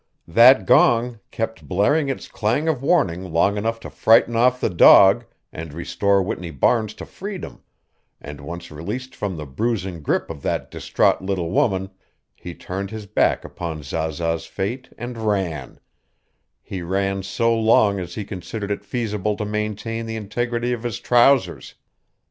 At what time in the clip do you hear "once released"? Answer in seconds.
8.41-9.13